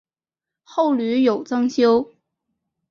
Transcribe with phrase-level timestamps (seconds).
[0.63, 2.09] 后屡有增修。